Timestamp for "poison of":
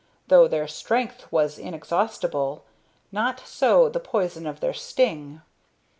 3.99-4.59